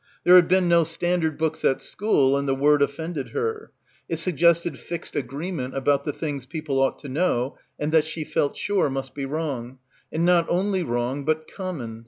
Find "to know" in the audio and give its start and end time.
7.03-7.55